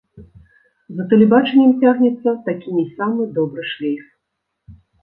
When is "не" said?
2.81-2.85